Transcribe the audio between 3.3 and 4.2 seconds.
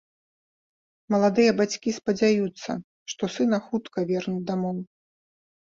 сына хутка